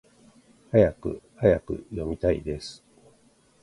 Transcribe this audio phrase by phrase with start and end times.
[0.71, 1.85] はやくはやく！
[1.91, 2.83] 読みたいです！